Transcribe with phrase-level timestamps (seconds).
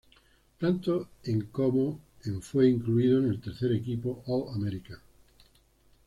[0.59, 4.97] Tanto en como en fue incluido en el tercer equipo All-American.